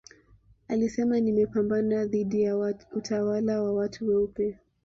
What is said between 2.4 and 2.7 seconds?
ya